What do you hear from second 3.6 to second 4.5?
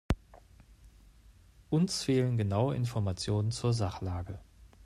Sachlage.